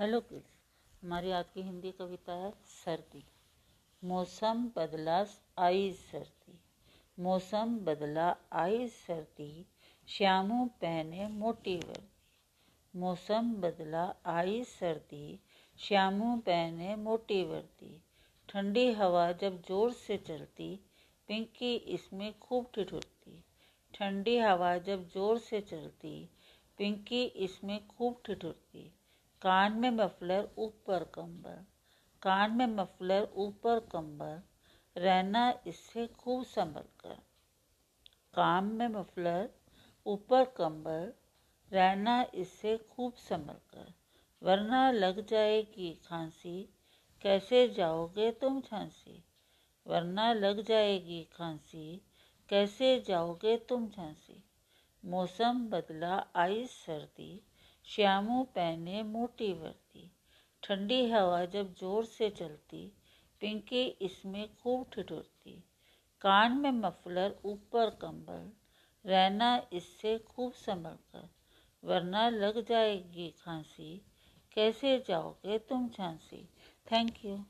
Hello 0.00 0.18
kids, 0.20 0.48
हमारी 1.02 1.30
आज 1.30 1.44
की 1.54 1.62
हिंदी 1.62 1.90
कविता 1.90 2.32
है 2.32 2.50
सर्दी। 2.66 3.22
मौसम 4.02 4.64
बदला 4.76 5.14
आई 5.58 5.92
सर्दी। 5.92 6.58
मौसम 7.18 7.78
बदला 7.78 8.26
आई 8.52 8.88
सर्दी, 8.88 9.66
श्यामू 10.08 10.66
पहने 10.66 11.26
मोटी 11.26 11.76
वर्दी। 11.76 13.00
मौसम 13.00 13.52
बदला 13.54 14.04
आई 14.26 14.62
सर्दी, 14.64 15.40
श्यामू 15.78 16.36
पहने 16.36 16.96
मोटी 16.96 17.42
वर्दी। 17.44 18.02
ठंडी 18.48 18.92
हवा 18.92 19.32
जब 19.32 19.60
ज़ोर 19.62 19.92
से 19.92 20.16
चलती, 20.16 20.68
पिंकी 21.28 21.74
इसमें 21.76 22.38
खूब 22.38 22.70
ठिठुरती। 22.74 23.42
ठंडी 23.94 24.38
हवा 24.38 24.76
जब 24.78 25.08
ज़ोर 25.08 25.38
से 25.38 25.60
चलती, 25.60 26.28
पिंकी 26.78 27.24
इसमें 27.24 27.86
खूब 27.86 28.20
ठिठुरती। 28.26 28.92
कान 29.46 29.72
में 29.72 29.90
मफलर, 29.90 30.48
ऊपर 30.58 31.04
कंबल 31.04 31.64
कान 32.22 32.52
में 32.52 32.66
मफलर, 32.66 33.28
ऊपर 33.34 33.80
कंबल 33.80 34.42
रहना 35.00 35.60
इससे 35.66 36.06
खूब 36.06 36.44
संभल 36.44 36.84
कर। 37.00 37.14
कान 38.34 38.64
में 38.64 38.88
मफलर, 38.88 39.50
ऊपर 40.06 40.44
कंबल 40.44 41.12
रहना 41.72 42.26
इससे 42.34 42.76
खूब 42.76 43.14
संभल 43.14 43.54
कर। 43.54 43.94
वरना 44.42 44.90
लग 44.90 45.26
जाएगी 45.26 46.00
खांसी। 46.06 46.74
कैसे 47.22 47.68
जाओगे 47.68 48.30
तुम 48.30 48.60
झांसी? 48.60 49.24
वरना 49.86 50.32
लग 50.32 50.60
जाएगी 50.60 51.24
खांसी। 51.24 52.06
कैसे 52.48 53.00
जाओगे 53.00 53.56
तुम 53.56 53.88
झांसी? 53.88 54.44
मौसम 55.04 55.68
बदला 55.68 56.26
आई 56.36 56.66
सर्दी। 56.66 57.46
श्यामू 57.86 58.42
पहने 58.42 59.02
मोटी 59.02 59.52
वर्दी, 59.52 60.10
ठंडी 60.62 61.10
हवा 61.10 61.44
जब 61.44 61.74
ज़ोर 61.74 62.04
से 62.04 62.30
चलती, 62.30 62.92
पिंकी 63.40 63.84
इसमें 63.84 64.56
खूब 64.56 64.86
ठिठुरती। 64.94 65.64
कान 66.20 66.56
में 66.56 66.70
मफलर 66.70 67.36
ऊपर 67.44 67.90
कंबल, 67.90 68.50
रहना 69.04 69.68
इससे 69.72 70.18
खूब 70.18 70.52
संभल 70.52 70.96
कर 71.12 71.28
वरना 71.82 72.28
लग 72.28 72.64
जाएगी 72.66 73.30
खांसी। 73.30 74.02
कैसे 74.54 74.98
जाओगे 75.08 75.58
तुम 75.58 75.88
झांसी? 75.88 76.48
Thank 76.92 77.24
you 77.24 77.44